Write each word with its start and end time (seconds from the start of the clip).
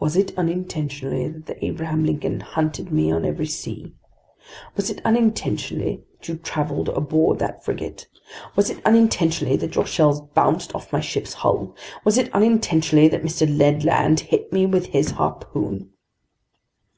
"Was 0.00 0.16
it 0.16 0.32
unintentionally 0.38 1.28
that 1.28 1.44
the 1.44 1.62
Abraham 1.62 2.06
Lincoln 2.06 2.40
hunted 2.40 2.90
me 2.90 3.10
on 3.12 3.26
every 3.26 3.44
sea? 3.44 3.92
Was 4.76 4.88
it 4.88 5.02
unintentionally 5.04 6.04
that 6.20 6.26
you 6.26 6.36
traveled 6.38 6.88
aboard 6.88 7.38
that 7.40 7.62
frigate? 7.62 8.08
Was 8.56 8.70
it 8.70 8.80
unintentionally 8.86 9.56
that 9.58 9.74
your 9.74 9.84
shells 9.84 10.22
bounced 10.22 10.74
off 10.74 10.90
my 10.90 11.00
ship's 11.00 11.34
hull? 11.34 11.76
Was 12.02 12.16
it 12.16 12.34
unintentionally 12.34 13.08
that 13.08 13.24
Mr. 13.24 13.46
Ned 13.46 13.84
Land 13.84 14.20
hit 14.20 14.50
me 14.54 14.64
with 14.64 14.86
his 14.86 15.10
harpoon?" 15.10 15.90